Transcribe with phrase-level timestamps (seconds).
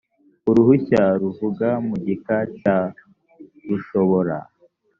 [0.49, 2.77] uruhushya ruvuga mu gika cya
[3.67, 4.37] rushobora